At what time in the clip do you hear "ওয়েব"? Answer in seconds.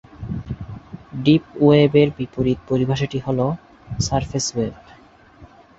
4.53-4.75